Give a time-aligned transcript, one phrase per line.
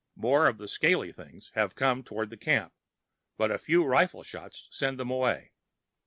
[0.15, 2.73] More of the scaly things have come toward the camp,
[3.37, 5.51] but a few rifle shots send them away.